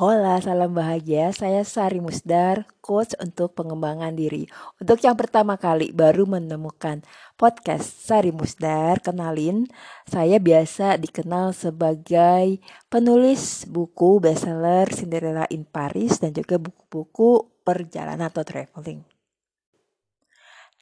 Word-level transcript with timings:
Hola, 0.00 0.40
salam 0.40 0.72
bahagia. 0.72 1.28
Saya 1.28 1.60
Sari 1.60 2.00
Musdar, 2.00 2.64
coach 2.80 3.12
untuk 3.20 3.52
pengembangan 3.52 4.16
diri. 4.16 4.48
Untuk 4.80 4.96
yang 5.04 5.12
pertama 5.12 5.60
kali 5.60 5.92
baru 5.92 6.24
menemukan 6.24 7.04
podcast 7.36 8.08
Sari 8.08 8.32
Musdar, 8.32 9.04
kenalin, 9.04 9.68
saya 10.08 10.40
biasa 10.40 10.96
dikenal 10.96 11.52
sebagai 11.52 12.64
penulis 12.88 13.68
buku 13.68 14.24
bestseller 14.24 14.88
Cinderella 14.88 15.44
in 15.52 15.68
Paris 15.68 16.16
dan 16.16 16.32
juga 16.32 16.56
buku-buku 16.56 17.60
perjalanan 17.60 18.32
atau 18.32 18.40
traveling. 18.40 19.19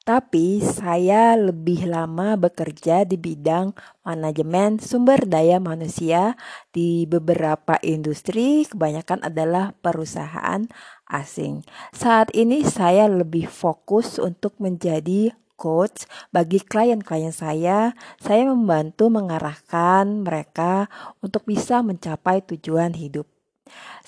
Tapi 0.09 0.65
saya 0.65 1.37
lebih 1.37 1.85
lama 1.85 2.33
bekerja 2.41 3.05
di 3.05 3.21
bidang 3.21 3.77
manajemen 4.09 4.81
sumber 4.81 5.29
daya 5.29 5.61
manusia 5.61 6.33
di 6.73 7.05
beberapa 7.05 7.77
industri, 7.85 8.65
kebanyakan 8.65 9.21
adalah 9.21 9.77
perusahaan 9.85 10.65
asing. 11.13 11.61
Saat 11.93 12.33
ini 12.33 12.65
saya 12.65 13.05
lebih 13.05 13.53
fokus 13.53 14.17
untuk 14.17 14.57
menjadi 14.57 15.37
coach 15.61 16.09
bagi 16.33 16.65
klien-klien 16.65 17.37
saya. 17.37 17.93
Saya 18.17 18.49
membantu 18.49 19.13
mengarahkan 19.13 20.25
mereka 20.25 20.89
untuk 21.21 21.45
bisa 21.45 21.85
mencapai 21.85 22.41
tujuan 22.49 22.97
hidup. 22.97 23.29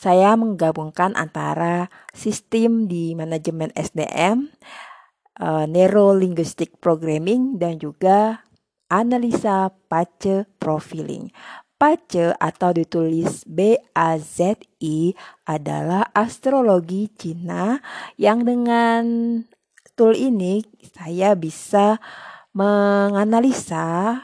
Saya 0.01 0.33
menggabungkan 0.33 1.13
antara 1.13 1.93
sistem 2.17 2.89
di 2.89 3.13
manajemen 3.13 3.69
SDM 3.77 4.49
uh, 5.41 5.65
Neuro-Linguistic 5.65 6.79
Programming 6.79 7.57
dan 7.57 7.81
juga 7.81 8.45
analisa 8.93 9.73
pace 9.89 10.45
profiling. 10.61 11.33
Pace 11.81 12.37
atau 12.37 12.77
ditulis 12.77 13.49
B-A-Z-I 13.49 15.17
adalah 15.49 16.13
astrologi 16.13 17.09
Cina 17.17 17.81
yang 18.21 18.45
dengan 18.45 19.03
tool 19.97 20.13
ini 20.13 20.61
saya 20.85 21.33
bisa 21.33 21.97
menganalisa 22.53 24.21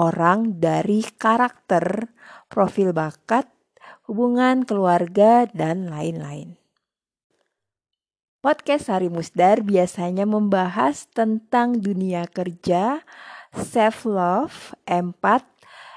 orang 0.00 0.56
dari 0.56 1.04
karakter, 1.04 2.08
profil 2.48 2.96
bakat, 2.96 3.44
hubungan 4.08 4.64
keluarga, 4.64 5.44
dan 5.52 5.92
lain-lain. 5.92 6.65
Podcast 8.46 8.86
Sari 8.86 9.10
Musdar 9.10 9.66
biasanya 9.66 10.22
membahas 10.22 11.10
tentang 11.10 11.82
dunia 11.82 12.30
kerja, 12.30 13.02
self 13.50 14.06
love, 14.06 14.70
empat. 14.86 15.42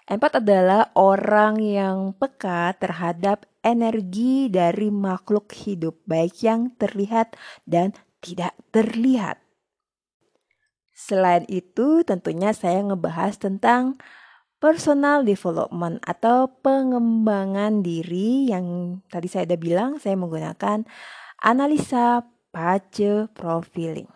Empat 0.09 0.41
adalah 0.41 0.89
orang 0.97 1.61
yang 1.61 2.17
peka 2.17 2.73
terhadap 2.81 3.45
energi 3.61 4.49
dari 4.49 4.89
makhluk 4.89 5.53
hidup, 5.53 6.01
baik 6.09 6.41
yang 6.41 6.73
terlihat 6.81 7.37
dan 7.69 7.93
tidak 8.17 8.57
terlihat. 8.73 9.37
Selain 10.89 11.45
itu, 11.53 12.01
tentunya 12.01 12.49
saya 12.49 12.81
ngebahas 12.81 13.37
tentang 13.37 14.01
personal 14.57 15.21
development 15.21 16.01
atau 16.01 16.49
pengembangan 16.65 17.85
diri 17.85 18.49
yang 18.49 18.97
tadi 19.13 19.29
saya 19.29 19.45
udah 19.45 19.61
bilang 19.61 19.91
saya 20.01 20.17
menggunakan 20.17 20.89
analisa 21.45 22.25
pace 22.49 23.29
profiling. 23.33 24.09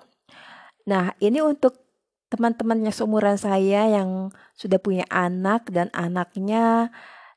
Nah, 0.84 1.16
ini 1.24 1.40
untuk 1.40 1.80
teman-temannya 2.34 2.90
seumuran 2.90 3.38
saya 3.38 3.86
yang 3.88 4.34
sudah 4.58 4.82
punya 4.82 5.06
anak 5.14 5.70
dan 5.70 5.94
anaknya 5.94 6.90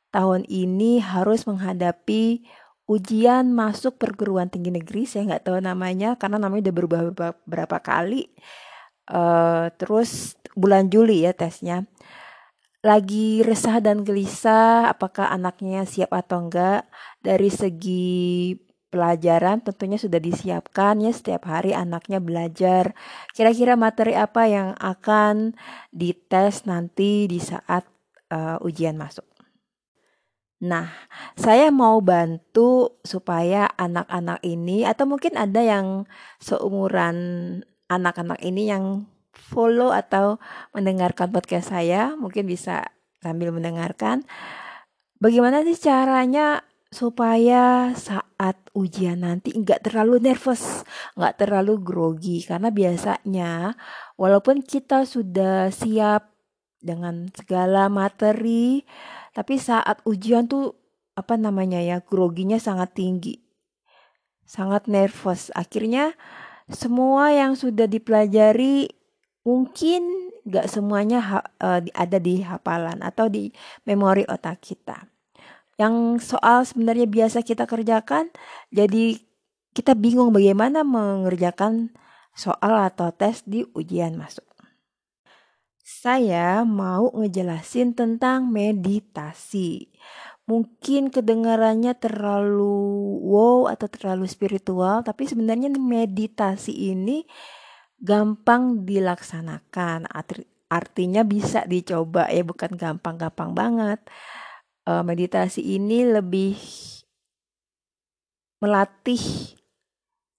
tahun 0.09 0.49
ini 0.49 1.05
harus 1.05 1.45
menghadapi 1.45 2.49
ujian 2.89 3.53
masuk 3.53 4.01
perguruan 4.01 4.49
tinggi 4.49 4.73
negeri. 4.73 5.05
Saya 5.05 5.37
nggak 5.37 5.45
tahu 5.45 5.59
namanya 5.61 6.17
karena 6.17 6.41
namanya 6.41 6.71
udah 6.71 6.75
berubah 6.75 7.01
beberapa 7.13 7.77
kali. 7.83 8.33
Uh, 9.07 9.71
terus 9.77 10.35
bulan 10.57 10.89
Juli 10.89 11.29
ya 11.29 11.37
tesnya. 11.37 11.85
Lagi 12.81 13.43
resah 13.43 13.83
dan 13.83 14.07
gelisah 14.07 14.89
apakah 14.89 15.29
anaknya 15.29 15.83
siap 15.85 16.15
atau 16.15 16.47
enggak 16.47 16.87
dari 17.19 17.51
segi 17.51 18.55
pelajaran 18.97 19.61
tentunya 19.61 20.01
sudah 20.01 20.17
disiapkan 20.17 21.05
ya 21.05 21.13
setiap 21.13 21.45
hari 21.53 21.77
anaknya 21.77 22.17
belajar. 22.17 22.97
Kira-kira 23.37 23.77
materi 23.77 24.17
apa 24.17 24.49
yang 24.49 24.73
akan 24.81 25.53
dites 25.93 26.65
nanti 26.65 27.29
di 27.29 27.37
saat 27.37 27.85
uh, 28.33 28.57
ujian 28.65 28.97
masuk. 28.97 29.29
Nah, 30.65 30.89
saya 31.37 31.69
mau 31.69 32.01
bantu 32.01 32.97
supaya 33.05 33.69
anak-anak 33.77 34.41
ini 34.41 34.89
atau 34.89 35.05
mungkin 35.05 35.37
ada 35.37 35.61
yang 35.61 36.09
seumuran 36.41 37.61
anak-anak 37.93 38.41
ini 38.41 38.73
yang 38.73 39.05
follow 39.37 39.93
atau 39.93 40.41
mendengarkan 40.73 41.29
podcast 41.29 41.77
saya, 41.77 42.17
mungkin 42.17 42.49
bisa 42.49 42.89
sambil 43.21 43.53
mendengarkan. 43.53 44.25
Bagaimana 45.21 45.61
sih 45.61 45.77
caranya 45.77 46.65
supaya 46.97 47.93
saat 47.93 48.57
ujian 48.73 49.21
nanti 49.21 49.53
nggak 49.53 49.85
terlalu 49.85 50.33
nervous, 50.33 50.81
nggak 51.13 51.45
terlalu 51.45 51.77
grogi 51.85 52.41
karena 52.41 52.73
biasanya 52.73 53.77
walaupun 54.17 54.65
kita 54.65 55.05
sudah 55.05 55.69
siap 55.69 56.33
dengan 56.81 57.29
segala 57.37 57.93
materi, 57.93 58.81
tapi 59.37 59.61
saat 59.61 60.01
ujian 60.09 60.49
tuh 60.49 60.73
apa 61.13 61.37
namanya 61.37 61.85
ya 61.85 62.01
groginya 62.01 62.57
sangat 62.57 62.97
tinggi, 62.97 63.45
sangat 64.49 64.89
nervous. 64.89 65.53
Akhirnya 65.53 66.17
semua 66.73 67.29
yang 67.37 67.61
sudah 67.61 67.85
dipelajari 67.85 68.89
mungkin 69.45 70.33
nggak 70.49 70.65
semuanya 70.73 71.45
uh, 71.61 71.85
ada 71.93 72.17
di 72.17 72.41
hafalan 72.41 73.05
atau 73.05 73.29
di 73.29 73.53
memori 73.85 74.25
otak 74.25 74.65
kita 74.65 75.16
yang 75.77 76.17
soal 76.21 76.65
sebenarnya 76.65 77.05
biasa 77.05 77.45
kita 77.45 77.69
kerjakan 77.69 78.33
jadi 78.73 79.21
kita 79.77 79.93
bingung 79.93 80.33
bagaimana 80.33 80.81
mengerjakan 80.81 81.93
soal 82.33 82.81
atau 82.89 83.13
tes 83.13 83.45
di 83.45 83.65
ujian 83.77 84.17
masuk. 84.17 84.45
Saya 85.85 86.65
mau 86.65 87.13
ngejelasin 87.13 87.93
tentang 87.93 88.49
meditasi. 88.49 89.93
Mungkin 90.49 91.11
kedengarannya 91.11 91.93
terlalu 91.99 93.19
wow 93.27 93.69
atau 93.69 93.91
terlalu 93.91 94.25
spiritual, 94.31 95.03
tapi 95.03 95.29
sebenarnya 95.29 95.69
meditasi 95.75 96.97
ini 96.97 97.27
gampang 97.99 98.87
dilaksanakan. 98.87 100.07
Artinya 100.67 101.23
bisa 101.27 101.67
dicoba 101.69 102.31
ya, 102.31 102.43
bukan 102.47 102.79
gampang-gampang 102.79 103.53
banget 103.53 104.01
uh, 104.87 105.03
meditasi 105.03 105.61
ini 105.77 106.07
lebih 106.07 106.57
melatih 108.63 109.21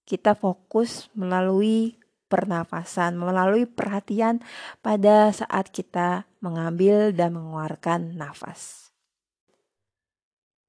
kita 0.08 0.32
fokus 0.34 1.12
melalui 1.12 2.00
pernafasan, 2.28 3.16
melalui 3.16 3.64
perhatian 3.64 4.40
pada 4.84 5.32
saat 5.32 5.72
kita 5.72 6.28
mengambil 6.40 7.12
dan 7.12 7.36
mengeluarkan 7.36 8.16
nafas. 8.16 8.92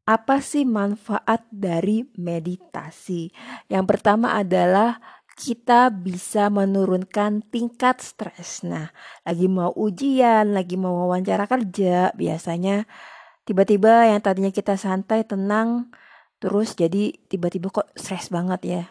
Apa 0.08 0.42
sih 0.42 0.66
manfaat 0.66 1.46
dari 1.54 2.02
meditasi? 2.18 3.30
Yang 3.70 3.86
pertama 3.86 4.34
adalah 4.42 4.98
kita 5.38 5.94
bisa 5.94 6.50
menurunkan 6.50 7.46
tingkat 7.48 8.02
stres. 8.02 8.66
Nah, 8.66 8.90
lagi 9.24 9.48
mau 9.48 9.72
ujian, 9.72 10.52
lagi 10.52 10.76
mau 10.76 11.08
wawancara 11.08 11.46
kerja, 11.46 12.12
biasanya 12.18 12.90
tiba-tiba 13.50 14.14
yang 14.14 14.22
tadinya 14.22 14.54
kita 14.54 14.78
santai 14.78 15.26
tenang 15.26 15.90
terus 16.38 16.78
jadi 16.78 17.18
tiba-tiba 17.26 17.74
kok 17.74 17.90
stres 17.98 18.30
banget 18.30 18.62
ya 18.62 18.84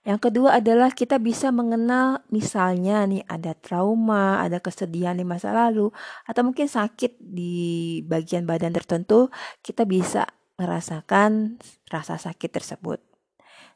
yang 0.00 0.16
kedua 0.16 0.56
adalah 0.56 0.96
kita 0.96 1.20
bisa 1.20 1.52
mengenal 1.52 2.24
misalnya 2.32 3.04
nih 3.04 3.20
ada 3.28 3.52
trauma, 3.52 4.40
ada 4.40 4.56
kesedihan 4.56 5.12
di 5.12 5.28
masa 5.28 5.52
lalu 5.52 5.92
atau 6.24 6.40
mungkin 6.40 6.72
sakit 6.72 7.20
di 7.20 8.00
bagian 8.08 8.48
badan 8.48 8.72
tertentu, 8.72 9.28
kita 9.60 9.84
bisa 9.84 10.24
merasakan 10.56 11.60
rasa 11.92 12.16
sakit 12.16 12.48
tersebut. 12.48 12.96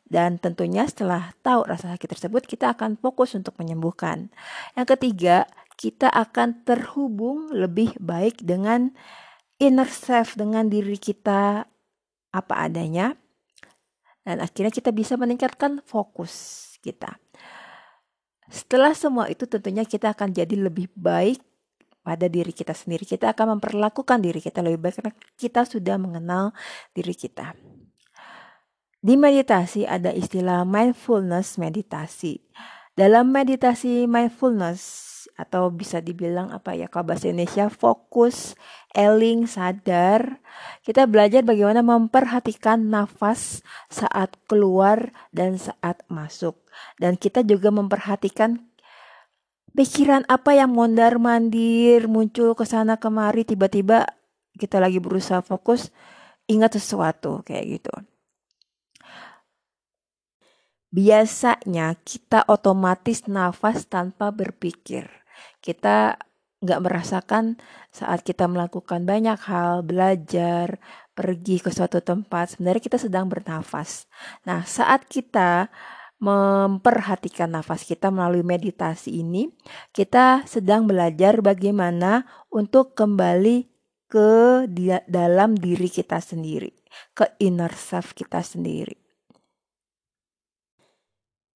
Dan 0.05 0.41
tentunya 0.41 0.89
setelah 0.89 1.37
tahu 1.45 1.69
rasa 1.69 1.93
sakit 1.93 2.17
tersebut, 2.17 2.49
kita 2.49 2.73
akan 2.73 2.97
fokus 2.97 3.37
untuk 3.37 3.57
menyembuhkan. 3.61 4.33
Yang 4.77 4.97
ketiga, 4.97 5.45
kita 5.77 6.09
akan 6.09 6.65
terhubung 6.65 7.53
lebih 7.53 7.97
baik 8.01 8.41
dengan 8.41 8.97
inner 9.59 9.89
self 9.89 10.35
dengan 10.35 10.67
diri 10.67 10.99
kita 10.99 11.67
apa 12.35 12.55
adanya 12.59 13.15
dan 14.25 14.41
akhirnya 14.41 14.73
kita 14.73 14.91
bisa 14.91 15.15
meningkatkan 15.21 15.85
fokus 15.85 16.65
kita. 16.81 17.21
Setelah 18.49 18.97
semua 18.97 19.29
itu 19.29 19.45
tentunya 19.45 19.85
kita 19.85 20.13
akan 20.13 20.33
jadi 20.33 20.57
lebih 20.57 20.89
baik 20.97 21.41
pada 22.05 22.29
diri 22.29 22.53
kita 22.53 22.77
sendiri. 22.77 23.09
Kita 23.09 23.33
akan 23.33 23.57
memperlakukan 23.57 24.21
diri 24.21 24.41
kita 24.41 24.61
lebih 24.61 24.81
baik 24.81 24.95
karena 25.01 25.13
kita 25.37 25.65
sudah 25.65 25.97
mengenal 25.97 26.53
diri 26.93 27.17
kita. 27.17 27.57
Di 29.05 29.21
meditasi 29.21 29.85
ada 29.85 30.13
istilah 30.13 30.65
mindfulness 30.65 31.61
meditasi. 31.61 32.41
Dalam 32.97 33.29
meditasi 33.33 34.09
mindfulness 34.09 34.81
atau 35.35 35.67
bisa 35.71 35.99
dibilang 35.99 36.55
apa 36.55 36.79
ya 36.79 36.87
kalau 36.87 37.11
bahasa 37.11 37.27
Indonesia 37.27 37.67
fokus, 37.67 38.55
eling, 38.95 39.51
sadar. 39.51 40.39
Kita 40.87 41.11
belajar 41.11 41.43
bagaimana 41.43 41.83
memperhatikan 41.83 42.87
nafas 42.87 43.67
saat 43.91 44.39
keluar 44.47 45.11
dan 45.35 45.59
saat 45.59 46.01
masuk. 46.07 46.55
Dan 47.03 47.19
kita 47.19 47.43
juga 47.43 47.75
memperhatikan 47.75 48.63
pikiran 49.75 50.23
apa 50.31 50.55
yang 50.55 50.71
mondar 50.71 51.19
mandir 51.19 52.07
muncul 52.07 52.55
ke 52.55 52.63
sana 52.63 52.95
kemari 52.95 53.43
tiba-tiba 53.43 54.07
kita 54.55 54.79
lagi 54.79 55.03
berusaha 55.03 55.43
fokus 55.43 55.91
ingat 56.47 56.79
sesuatu 56.79 57.43
kayak 57.43 57.83
gitu. 57.83 57.95
Biasanya 60.95 61.99
kita 62.07 62.47
otomatis 62.47 63.27
nafas 63.27 63.83
tanpa 63.91 64.31
berpikir. 64.31 65.24
Kita 65.65 66.21
nggak 66.65 66.81
merasakan 66.85 67.57
saat 67.89 68.21
kita 68.21 68.45
melakukan 68.49 69.05
banyak 69.09 69.37
hal, 69.49 69.81
belajar, 69.85 70.81
pergi 71.13 71.61
ke 71.61 71.73
suatu 71.73 72.01
tempat, 72.01 72.57
sebenarnya 72.57 72.83
kita 72.85 72.99
sedang 73.01 73.29
bernafas. 73.29 74.09
Nah, 74.49 74.65
saat 74.65 75.09
kita 75.09 75.69
memperhatikan 76.21 77.53
nafas 77.53 77.85
kita 77.85 78.09
melalui 78.09 78.41
meditasi 78.41 79.21
ini, 79.21 79.53
kita 79.93 80.49
sedang 80.49 80.89
belajar 80.89 81.45
bagaimana 81.45 82.25
untuk 82.49 82.97
kembali 82.97 83.69
ke 84.09 84.65
dalam 85.05 85.59
diri 85.59 85.91
kita 85.93 86.23
sendiri, 86.23 86.73
ke 87.13 87.29
inner 87.45 87.73
self 87.77 88.17
kita 88.17 88.41
sendiri. 88.41 89.05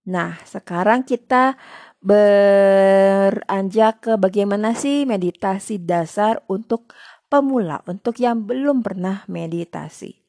Nah, 0.08 0.40
sekarang 0.48 1.04
kita 1.04 1.60
beranjak 1.98 3.94
ke 4.04 4.12
bagaimana 4.14 4.74
sih 4.78 5.02
meditasi 5.08 5.82
dasar 5.82 6.42
untuk 6.46 6.94
pemula, 7.28 7.82
untuk 7.84 8.16
yang 8.22 8.46
belum 8.46 8.80
pernah 8.86 9.24
meditasi. 9.28 10.22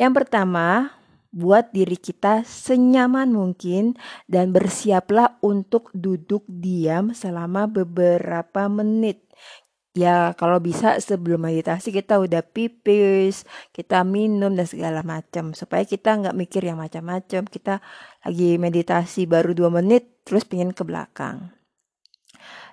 Yang 0.00 0.12
pertama, 0.24 0.98
buat 1.32 1.72
diri 1.72 1.96
kita 1.96 2.44
senyaman 2.44 3.32
mungkin 3.32 3.96
dan 4.28 4.52
bersiaplah 4.52 5.40
untuk 5.40 5.88
duduk 5.96 6.44
diam 6.44 7.16
selama 7.16 7.64
beberapa 7.64 8.68
menit. 8.68 9.31
Ya 9.92 10.32
kalau 10.40 10.56
bisa 10.56 10.96
sebelum 11.04 11.44
meditasi 11.44 11.92
kita 11.92 12.16
udah 12.16 12.40
pipis, 12.40 13.44
kita 13.76 14.00
minum 14.08 14.56
dan 14.56 14.64
segala 14.64 15.04
macam 15.04 15.52
supaya 15.52 15.84
kita 15.84 16.16
nggak 16.16 16.32
mikir 16.32 16.64
yang 16.64 16.80
macam-macam. 16.80 17.44
Kita 17.44 17.84
lagi 18.24 18.56
meditasi 18.56 19.28
baru 19.28 19.52
dua 19.52 19.68
menit 19.68 20.24
terus 20.24 20.48
pingin 20.48 20.72
ke 20.72 20.80
belakang. 20.80 21.52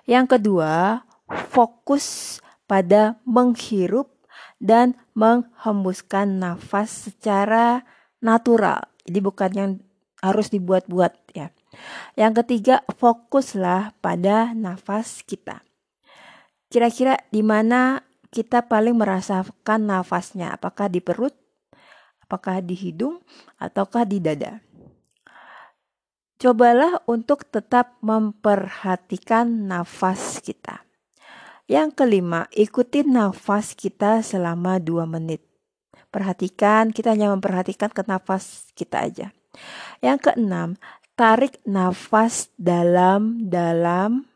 Yang 0.08 0.40
kedua, 0.40 1.04
fokus 1.52 2.40
pada 2.64 3.20
menghirup 3.28 4.08
dan 4.56 4.96
menghembuskan 5.12 6.40
nafas 6.40 7.12
secara 7.12 7.84
natural. 8.24 8.80
Jadi 9.04 9.18
bukan 9.20 9.50
yang 9.52 9.70
harus 10.24 10.48
dibuat-buat 10.48 11.36
ya. 11.36 11.52
Yang 12.16 12.44
ketiga, 12.44 12.80
fokuslah 12.96 13.92
pada 14.00 14.56
nafas 14.56 15.20
kita. 15.20 15.60
Kira-kira 16.70 17.18
di 17.34 17.42
mana 17.42 17.98
kita 18.30 18.62
paling 18.70 18.94
merasakan 18.94 19.90
nafasnya? 19.90 20.54
Apakah 20.54 20.86
di 20.86 21.02
perut? 21.02 21.34
Apakah 22.22 22.62
di 22.62 22.78
hidung? 22.78 23.18
Ataukah 23.58 24.06
di 24.06 24.22
dada? 24.22 24.62
Cobalah 26.38 27.02
untuk 27.10 27.42
tetap 27.50 27.98
memperhatikan 28.00 29.66
nafas 29.66 30.38
kita. 30.38 30.86
Yang 31.66 31.98
kelima, 31.98 32.46
ikuti 32.54 33.02
nafas 33.02 33.74
kita 33.74 34.22
selama 34.22 34.78
2 34.78 35.10
menit. 35.10 35.42
Perhatikan, 36.14 36.94
kita 36.94 37.18
hanya 37.18 37.34
memperhatikan 37.34 37.90
ke 37.90 38.06
nafas 38.06 38.70
kita 38.78 39.10
aja. 39.10 39.34
Yang 39.98 40.30
keenam, 40.30 40.78
tarik 41.18 41.58
nafas 41.66 42.48
dalam-dalam 42.54 44.29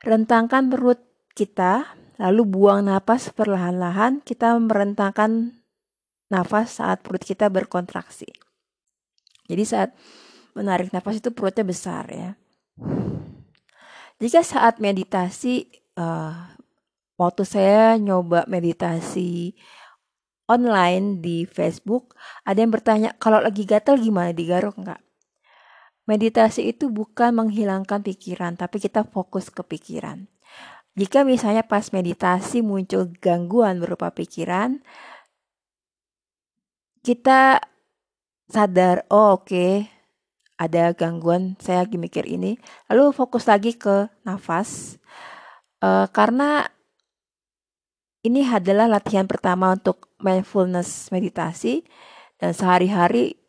Rentangkan 0.00 0.72
perut 0.72 1.00
kita, 1.36 1.92
lalu 2.16 2.48
buang 2.48 2.88
napas 2.88 3.28
perlahan-lahan. 3.32 4.24
Kita 4.24 4.56
merentangkan 4.56 5.60
nafas 6.32 6.80
saat 6.80 7.04
perut 7.04 7.20
kita 7.20 7.52
berkontraksi. 7.52 8.28
Jadi 9.50 9.62
saat 9.66 9.92
menarik 10.54 10.94
nafas 10.94 11.20
itu 11.20 11.34
perutnya 11.34 11.66
besar 11.66 12.06
ya. 12.08 12.30
Jika 14.20 14.40
saat 14.44 14.80
meditasi, 14.80 15.68
uh, 15.96 16.54
waktu 17.16 17.42
saya 17.44 17.96
nyoba 17.96 18.44
meditasi 18.48 19.56
online 20.48 21.20
di 21.24 21.44
Facebook, 21.44 22.16
ada 22.44 22.60
yang 22.60 22.72
bertanya, 22.72 23.10
kalau 23.16 23.40
lagi 23.40 23.64
gatal 23.64 23.96
gimana, 23.96 24.32
digaruk 24.32 24.76
nggak? 24.76 25.09
Meditasi 26.10 26.74
itu 26.74 26.90
bukan 26.90 27.30
menghilangkan 27.38 28.02
pikiran, 28.02 28.58
tapi 28.58 28.82
kita 28.82 29.06
fokus 29.06 29.46
ke 29.46 29.62
pikiran. 29.62 30.26
Jika 30.98 31.22
misalnya 31.22 31.62
pas 31.62 31.94
meditasi 31.94 32.66
muncul 32.66 33.14
gangguan 33.22 33.78
berupa 33.78 34.10
pikiran, 34.10 34.82
kita 37.06 37.62
sadar, 38.50 39.06
oh 39.06 39.38
oke, 39.38 39.46
okay, 39.46 39.86
ada 40.60 40.92
gangguan, 40.92 41.56
saya 41.56 41.88
lagi 41.88 41.96
mikir 41.96 42.28
ini. 42.28 42.60
Lalu 42.92 43.16
fokus 43.16 43.48
lagi 43.48 43.78
ke 43.78 44.12
nafas. 44.26 45.00
Uh, 45.80 46.04
karena 46.12 46.68
ini 48.20 48.44
adalah 48.44 48.84
latihan 48.84 49.24
pertama 49.24 49.72
untuk 49.72 50.12
mindfulness 50.20 51.08
meditasi 51.08 51.88
dan 52.36 52.52
sehari-hari 52.52 53.39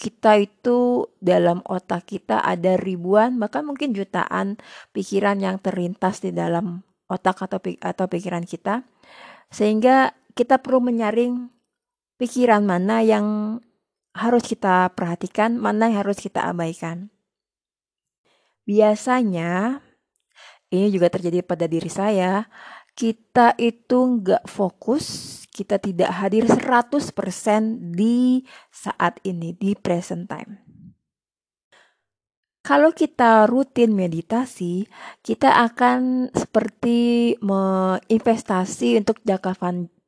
kita 0.00 0.40
itu 0.40 1.04
dalam 1.20 1.60
otak 1.68 2.08
kita 2.08 2.40
ada 2.40 2.80
ribuan 2.80 3.36
bahkan 3.36 3.68
mungkin 3.68 3.92
jutaan 3.92 4.56
pikiran 4.96 5.36
yang 5.44 5.60
terlintas 5.60 6.24
di 6.24 6.32
dalam 6.32 6.80
otak 7.12 7.44
atau 7.44 7.60
atau 7.60 8.06
pikiran 8.08 8.48
kita 8.48 8.80
sehingga 9.52 10.16
kita 10.32 10.62
perlu 10.62 10.80
menyaring 10.80 11.52
pikiran 12.16 12.64
mana 12.64 13.04
yang 13.04 13.58
harus 14.14 14.42
kita 14.46 14.90
perhatikan, 14.94 15.58
mana 15.58 15.90
yang 15.90 16.02
harus 16.02 16.18
kita 16.18 16.44
abaikan. 16.50 17.10
Biasanya 18.66 19.82
ini 20.70 20.92
juga 20.94 21.10
terjadi 21.10 21.42
pada 21.42 21.66
diri 21.66 21.90
saya, 21.90 22.46
kita 22.94 23.58
itu 23.58 24.20
nggak 24.20 24.46
fokus 24.46 25.06
kita 25.60 25.76
tidak 25.76 26.08
hadir 26.08 26.48
100% 26.48 27.92
di 27.92 28.48
saat 28.72 29.20
ini, 29.28 29.52
di 29.52 29.76
present 29.76 30.24
time. 30.24 30.64
Kalau 32.64 32.96
kita 32.96 33.44
rutin 33.44 33.92
meditasi, 33.92 34.88
kita 35.20 35.64
akan 35.68 36.32
seperti 36.32 37.36
menginvestasi 37.44 39.00
untuk 39.04 39.20
jangka, 39.20 39.52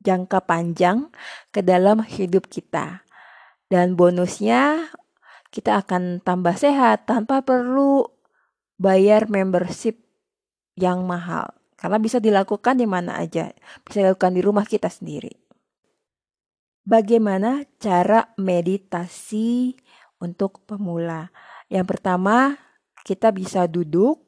jangka 0.01 0.39
panjang 0.45 1.13
ke 1.53 1.61
dalam 1.61 2.01
hidup 2.01 2.49
kita. 2.49 3.05
Dan 3.69 3.93
bonusnya 3.93 4.89
kita 5.53 5.85
akan 5.85 6.21
tambah 6.21 6.57
sehat 6.57 7.05
tanpa 7.09 7.45
perlu 7.45 8.05
bayar 8.77 9.29
membership 9.29 10.01
yang 10.77 11.05
mahal. 11.05 11.53
Karena 11.77 11.99
bisa 11.99 12.23
dilakukan 12.23 12.79
di 12.79 12.87
mana 12.87 13.19
aja, 13.19 13.51
bisa 13.83 14.07
dilakukan 14.07 14.39
di 14.39 14.41
rumah 14.45 14.63
kita 14.63 14.87
sendiri. 14.87 15.42
Bagaimana 16.83 17.63
cara 17.79 18.27
meditasi 18.35 19.71
untuk 20.19 20.59
pemula? 20.67 21.31
Yang 21.71 21.95
pertama, 21.95 22.59
kita 23.07 23.31
bisa 23.31 23.71
duduk, 23.71 24.19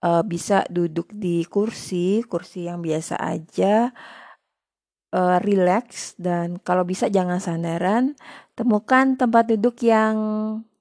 uh, 0.00 0.24
bisa 0.24 0.64
duduk 0.72 1.12
di 1.12 1.44
kursi, 1.44 2.24
kursi 2.24 2.64
yang 2.64 2.80
biasa 2.80 3.20
aja, 3.20 3.92
uh, 5.12 5.38
relax 5.44 6.16
dan 6.16 6.56
kalau 6.64 6.88
bisa 6.88 7.12
jangan 7.12 7.44
sandaran. 7.44 8.16
Temukan 8.56 9.20
tempat 9.20 9.52
duduk 9.52 9.84
yang 9.84 10.16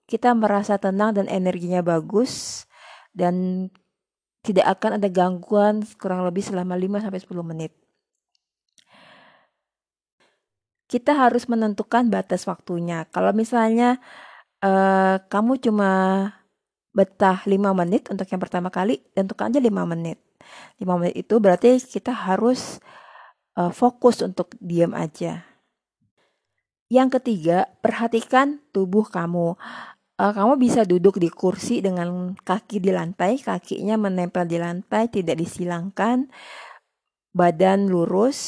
kita 0.07 0.31
merasa 0.31 0.79
tenang 0.79 1.12
dan 1.12 1.27
energinya 1.27 1.83
bagus 1.83 2.63
dan 3.12 3.67
tidak 4.48 4.79
akan 4.79 4.95
ada 4.95 5.12
gangguan 5.12 5.83
kurang 6.00 6.24
lebih 6.24 6.39
selama 6.39 6.79
5 6.79 7.03
sampai 7.03 7.19
10 7.19 7.43
menit 7.43 7.78
kita 10.89 11.13
harus 11.13 11.46
menentukan 11.46 12.10
batas 12.10 12.50
waktunya. 12.50 13.05
Kalau 13.13 13.29
misalnya 13.29 14.01
uh, 14.65 15.22
kamu 15.29 15.62
cuma 15.62 15.91
betah 16.89 17.46
5 17.46 17.53
menit 17.77 18.10
untuk 18.10 18.25
yang 18.25 18.41
pertama 18.41 18.74
kali, 18.74 18.98
tentukan 19.13 19.53
aja 19.53 19.62
5 19.62 19.69
menit. 19.86 20.17
5 20.81 20.89
menit 20.98 21.15
itu 21.22 21.38
berarti 21.38 21.77
kita 21.77 22.10
harus 22.10 22.81
uh, 23.53 23.69
fokus 23.69 24.25
untuk 24.25 24.58
diam 24.58 24.98
aja. 24.98 25.46
Yang 26.89 27.22
ketiga, 27.22 27.69
perhatikan 27.86 28.58
tubuh 28.74 29.05
kamu. 29.05 29.53
Uh, 30.19 30.34
kamu 30.34 30.58
bisa 30.58 30.89
duduk 30.89 31.22
di 31.22 31.29
kursi 31.29 31.86
dengan 31.86 32.34
kaki 32.34 32.81
di 32.81 32.89
lantai, 32.89 33.38
kakinya 33.38 33.93
menempel 33.96 34.50
di 34.50 34.58
lantai, 34.58 35.05
tidak 35.08 35.38
disilangkan, 35.38 36.34
badan 37.29 37.93
lurus, 37.93 38.41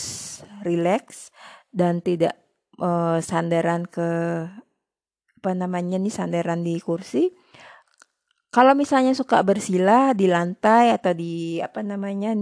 rileks, 0.65 1.29
dan 1.71 2.03
tidak 2.03 2.35
uh, 2.77 3.23
sandaran 3.23 3.87
ke 3.87 4.07
apa 5.41 5.51
namanya 5.57 5.97
nih 5.97 6.13
sandaran 6.13 6.61
di 6.61 6.77
kursi. 6.77 7.33
Kalau 8.51 8.75
misalnya 8.75 9.15
suka 9.15 9.39
bersila 9.47 10.11
di 10.11 10.27
lantai 10.27 10.91
atau 10.91 11.15
di 11.15 11.63
apa 11.63 11.79
namanya 11.81 12.35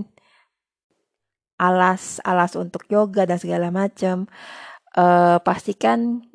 alas 1.62 2.18
alas 2.26 2.58
untuk 2.58 2.90
yoga 2.90 3.30
dan 3.30 3.38
segala 3.38 3.70
macam, 3.70 4.26
uh, 4.98 5.38
pastikan 5.40 6.26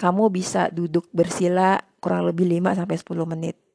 kamu 0.00 0.32
bisa 0.32 0.72
duduk 0.72 1.12
bersila 1.12 1.76
kurang 2.00 2.24
lebih 2.32 2.48
5 2.48 2.80
sampai 2.80 2.96
10 2.96 3.28
menit. 3.28 3.69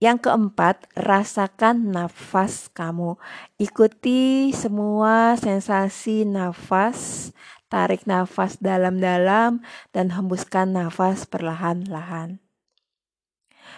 Yang 0.00 0.32
keempat, 0.32 0.88
rasakan 0.96 1.92
nafas 1.92 2.72
kamu. 2.72 3.20
Ikuti 3.60 4.48
semua 4.56 5.36
sensasi 5.36 6.24
nafas, 6.24 7.30
tarik 7.68 8.08
nafas 8.08 8.56
dalam-dalam 8.64 9.60
dan 9.92 10.06
hembuskan 10.16 10.72
nafas 10.72 11.28
perlahan-lahan. 11.28 12.40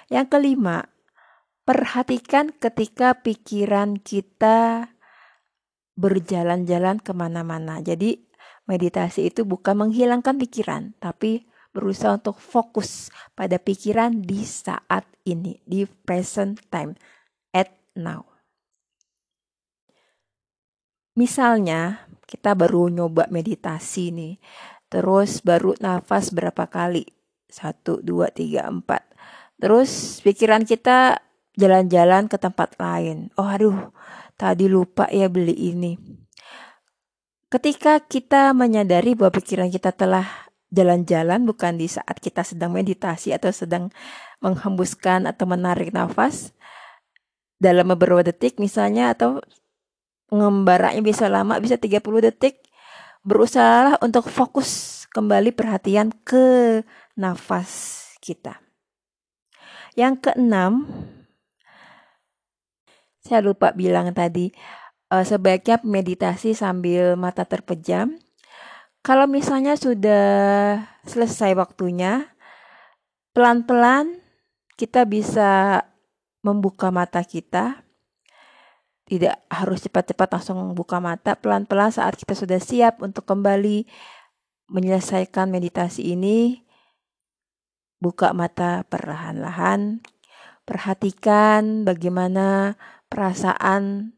Yang 0.06 0.26
kelima, 0.30 0.94
perhatikan 1.66 2.54
ketika 2.54 3.18
pikiran 3.18 3.98
kita 3.98 4.94
berjalan-jalan 5.98 7.02
ke 7.02 7.10
mana-mana. 7.10 7.82
Jadi 7.82 8.30
meditasi 8.70 9.26
itu 9.26 9.42
bukan 9.42 9.74
menghilangkan 9.74 10.38
pikiran, 10.38 10.94
tapi 11.02 11.50
berusaha 11.72 12.20
untuk 12.20 12.36
fokus 12.36 13.08
pada 13.32 13.56
pikiran 13.56 14.20
di 14.20 14.44
saat 14.44 15.08
ini, 15.24 15.58
di 15.64 15.88
present 15.88 16.60
time, 16.68 16.94
at 17.56 17.72
now. 17.96 18.28
Misalnya, 21.16 22.08
kita 22.24 22.56
baru 22.56 22.88
nyoba 22.88 23.28
meditasi 23.28 24.12
nih, 24.12 24.34
terus 24.88 25.44
baru 25.44 25.76
nafas 25.80 26.32
berapa 26.32 26.68
kali? 26.68 27.04
Satu, 27.48 28.00
dua, 28.00 28.32
tiga, 28.32 28.64
empat. 28.64 29.04
Terus 29.60 30.20
pikiran 30.24 30.64
kita 30.64 31.20
jalan-jalan 31.56 32.26
ke 32.32 32.40
tempat 32.40 32.74
lain. 32.80 33.28
Oh 33.36 33.44
aduh, 33.44 33.92
tadi 34.40 34.66
lupa 34.66 35.06
ya 35.12 35.28
beli 35.28 35.52
ini. 35.52 35.92
Ketika 37.52 38.00
kita 38.00 38.56
menyadari 38.56 39.12
bahwa 39.12 39.36
pikiran 39.36 39.68
kita 39.68 39.92
telah 39.92 40.41
jalan-jalan 40.72 41.44
bukan 41.44 41.76
di 41.76 41.86
saat 41.86 42.16
kita 42.18 42.40
sedang 42.42 42.72
meditasi 42.72 43.36
atau 43.36 43.52
sedang 43.52 43.92
menghembuskan 44.40 45.28
atau 45.28 45.44
menarik 45.44 45.92
nafas 45.92 46.56
dalam 47.60 47.92
beberapa 47.92 48.24
detik 48.24 48.56
misalnya 48.56 49.12
atau 49.12 49.38
ngembaraknya 50.32 51.04
bisa 51.04 51.28
lama 51.28 51.60
bisa 51.60 51.76
30 51.76 52.00
detik 52.32 52.64
berusaha 53.22 54.00
untuk 54.00 54.26
fokus 54.26 55.04
kembali 55.12 55.52
perhatian 55.52 56.10
ke 56.24 56.80
nafas 57.14 58.02
kita. 58.18 58.58
Yang 59.92 60.32
keenam, 60.32 60.88
saya 63.20 63.44
lupa 63.44 63.76
bilang 63.76 64.08
tadi, 64.16 64.50
uh, 65.12 65.20
sebaiknya 65.20 65.84
meditasi 65.84 66.56
sambil 66.56 67.14
mata 67.20 67.44
terpejam 67.44 68.16
kalau 69.02 69.26
misalnya 69.26 69.74
sudah 69.74 70.78
selesai 71.02 71.58
waktunya, 71.58 72.30
pelan-pelan 73.34 74.22
kita 74.78 75.02
bisa 75.02 75.82
membuka 76.46 76.94
mata 76.94 77.26
kita. 77.26 77.82
Tidak 79.02 79.50
harus 79.50 79.82
cepat-cepat 79.84 80.28
langsung 80.30 80.56
membuka 80.62 81.02
mata, 81.02 81.34
pelan-pelan 81.34 81.90
saat 81.90 82.14
kita 82.14 82.38
sudah 82.38 82.62
siap 82.62 83.02
untuk 83.02 83.26
kembali 83.26 83.84
menyelesaikan 84.70 85.50
meditasi 85.50 86.14
ini. 86.14 86.62
Buka 87.98 88.30
mata 88.32 88.86
perlahan-lahan, 88.86 90.00
perhatikan 90.62 91.82
bagaimana 91.82 92.78
perasaan 93.10 94.14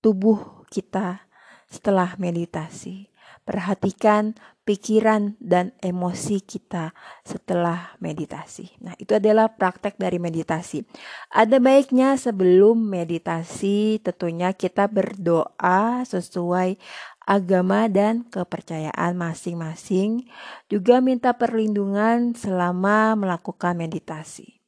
tubuh 0.00 0.66
kita 0.72 1.28
setelah 1.68 2.16
meditasi. 2.16 3.11
Perhatikan 3.42 4.38
pikiran 4.62 5.34
dan 5.42 5.74
emosi 5.82 6.38
kita 6.46 6.94
setelah 7.26 7.98
meditasi. 7.98 8.70
Nah, 8.78 8.94
itu 9.02 9.18
adalah 9.18 9.50
praktek 9.50 9.98
dari 9.98 10.22
meditasi. 10.22 10.86
Ada 11.34 11.58
baiknya 11.58 12.14
sebelum 12.14 12.78
meditasi 12.78 13.98
tentunya 13.98 14.54
kita 14.54 14.86
berdoa 14.86 16.06
sesuai 16.06 16.78
agama 17.26 17.86
dan 17.90 18.26
kepercayaan 18.26 19.14
masing-masing, 19.14 20.26
juga 20.66 20.98
minta 20.98 21.34
perlindungan 21.34 22.34
selama 22.34 23.14
melakukan 23.14 23.78
meditasi. 23.78 24.62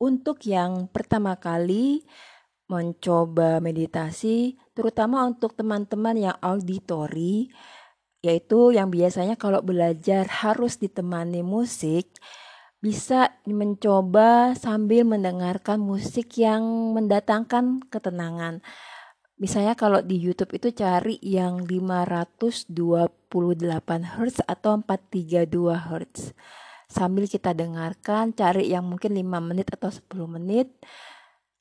Untuk 0.00 0.48
yang 0.48 0.88
pertama 0.88 1.36
kali, 1.36 2.08
mencoba 2.70 3.58
meditasi, 3.58 4.54
terutama 4.78 5.26
untuk 5.26 5.58
teman-teman 5.58 6.14
yang 6.14 6.36
auditori, 6.38 7.50
yaitu 8.22 8.70
yang 8.70 8.94
biasanya 8.94 9.34
kalau 9.34 9.58
belajar 9.58 10.30
harus 10.30 10.78
ditemani 10.78 11.42
musik, 11.42 12.14
bisa 12.78 13.34
mencoba 13.44 14.54
sambil 14.54 15.02
mendengarkan 15.04 15.82
musik 15.82 16.38
yang 16.38 16.94
mendatangkan 16.94 17.82
ketenangan. 17.90 18.62
Misalnya 19.40 19.74
kalau 19.74 19.98
di 20.04 20.20
YouTube 20.20 20.54
itu 20.54 20.70
cari 20.70 21.18
yang 21.20 21.66
528 21.66 22.70
Hz 24.04 24.36
atau 24.46 24.78
432 24.84 25.76
Hz. 25.76 26.36
Sambil 26.90 27.24
kita 27.24 27.56
dengarkan, 27.56 28.36
cari 28.36 28.68
yang 28.68 28.84
mungkin 28.84 29.16
5 29.16 29.40
menit 29.40 29.72
atau 29.72 29.88
10 29.88 30.28
menit 30.28 30.68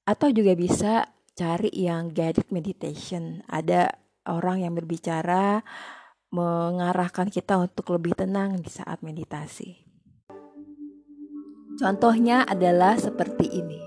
atau 0.10 0.34
juga 0.34 0.58
bisa 0.58 1.06
cari 1.38 1.70
yang 1.70 2.10
guided 2.10 2.50
meditation. 2.50 3.46
Ada 3.46 3.94
orang 4.26 4.66
yang 4.66 4.74
berbicara 4.74 5.62
mengarahkan 6.34 7.30
kita 7.30 7.62
untuk 7.62 7.94
lebih 7.94 8.18
tenang 8.18 8.58
di 8.58 8.74
saat 8.74 9.06
meditasi. 9.06 9.86
Contohnya 11.78 12.42
adalah 12.50 12.98
seperti 12.98 13.46
ini. 13.54 13.82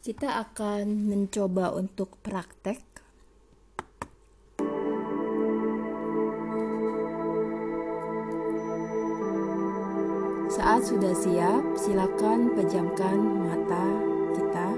Kita 0.00 0.40
akan 0.48 1.12
mencoba 1.12 1.76
untuk 1.76 2.16
praktek 2.24 2.89
Saat 10.70 10.86
sudah 10.86 11.10
siap, 11.18 11.62
silakan 11.74 12.54
pejamkan 12.54 13.18
mata 13.42 13.90
kita. 14.30 14.68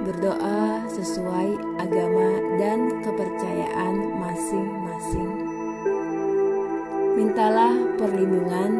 Berdoa 0.00 0.80
sesuai 0.88 1.60
agama 1.76 2.56
dan 2.56 3.04
kepercayaan 3.04 4.16
masing-masing. 4.16 5.32
Mintalah 7.20 7.76
perlindungan 8.00 8.72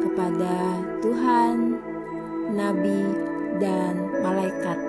kepada 0.00 0.80
Tuhan, 1.04 1.76
Nabi, 2.56 3.04
dan 3.60 4.00
malaikat. 4.24 4.80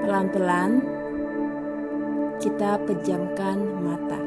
Pelan-pelan 0.00 0.95
kita 2.36 2.76
pejamkan 2.84 3.56
mata. 3.80 4.20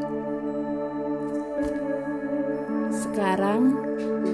Sekarang 2.89 3.77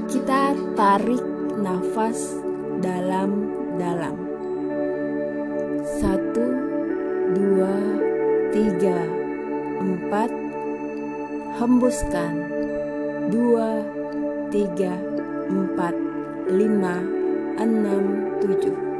kita 0.08 0.56
tarik 0.80 1.24
nafas 1.60 2.40
dalam-dalam. 2.80 4.16
Satu, 6.00 6.46
dua, 7.36 7.76
tiga, 8.56 9.00
empat. 9.80 10.32
Hembuskan. 11.56 12.52
Dua, 13.32 13.80
tiga, 14.52 14.92
empat, 15.48 15.96
lima, 16.52 17.00
enam, 17.56 18.04
tujuh. 18.44 18.95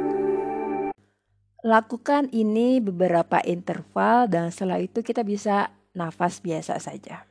Lakukan 1.66 2.30
ini 2.30 2.78
beberapa 2.78 3.42
interval 3.42 4.30
dan 4.30 4.54
setelah 4.54 4.78
itu 4.78 5.02
kita 5.02 5.26
bisa 5.26 5.74
nafas 5.98 6.38
biasa 6.38 6.78
saja. 6.78 7.26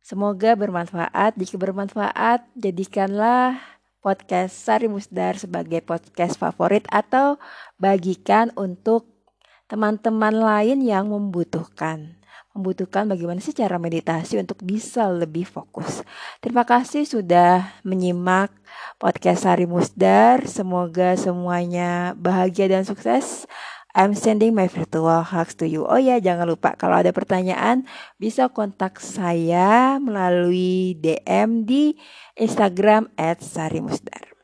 Semoga 0.00 0.56
bermanfaat. 0.56 1.36
Jika 1.36 1.60
bermanfaat, 1.60 2.48
jadikanlah 2.56 3.60
podcast 4.00 4.56
Sari 4.56 4.88
Musdar 4.88 5.36
sebagai 5.36 5.84
podcast 5.84 6.40
favorit 6.40 6.88
atau 6.88 7.36
bagikan 7.76 8.48
untuk 8.56 9.04
teman-teman 9.68 10.32
lain 10.32 10.80
yang 10.80 11.12
membutuhkan. 11.12 12.17
Membutuhkan 12.58 13.06
bagaimana 13.06 13.38
sih 13.38 13.54
cara 13.54 13.78
meditasi 13.78 14.34
untuk 14.34 14.58
bisa 14.66 15.06
lebih 15.06 15.46
fokus. 15.46 16.02
Terima 16.42 16.66
kasih 16.66 17.06
sudah 17.06 17.78
menyimak 17.86 18.50
podcast 18.98 19.46
Sari 19.46 19.70
Musdar. 19.70 20.42
Semoga 20.50 21.14
semuanya 21.14 22.18
bahagia 22.18 22.66
dan 22.66 22.82
sukses. 22.82 23.46
I'm 23.94 24.18
sending 24.18 24.58
my 24.58 24.66
virtual 24.66 25.22
hugs 25.22 25.54
to 25.58 25.70
you. 25.70 25.86
Oh 25.86 25.98
ya, 26.02 26.18
jangan 26.18 26.50
lupa 26.50 26.74
kalau 26.74 26.98
ada 26.98 27.14
pertanyaan 27.14 27.86
bisa 28.18 28.50
kontak 28.50 28.98
saya 28.98 30.02
melalui 30.02 30.98
DM 30.98 31.62
di 31.62 31.94
Instagram 32.38 33.10
@sarimusdar. 33.38 34.37